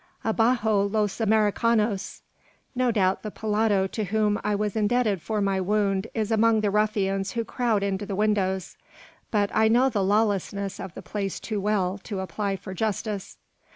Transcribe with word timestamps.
Abajo 0.23 0.87
los 0.89 1.21
Americanos!" 1.21 2.21
No 2.73 2.89
doubt 2.91 3.21
the 3.21 3.29
pelado 3.29 3.85
to 3.91 4.05
whom 4.05 4.41
I 4.43 4.55
was 4.55 4.75
indebted 4.75 5.21
for 5.21 5.41
my 5.41 5.61
wound 5.61 6.07
is 6.15 6.31
among 6.31 6.61
the 6.61 6.71
ruffians 6.71 7.33
who 7.33 7.45
crowd 7.45 7.83
into 7.83 8.07
the 8.07 8.15
windows; 8.15 8.77
but 9.29 9.51
I 9.53 9.67
know 9.67 9.89
the 9.89 10.03
lawlessness 10.03 10.79
of 10.79 10.95
the 10.95 11.03
place 11.03 11.39
too 11.39 11.61
well 11.61 11.99
to 12.05 12.19
apply 12.21 12.55
for 12.55 12.73
justice. 12.73 13.37